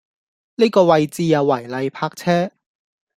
[0.55, 2.49] 呢個位置有違例泊車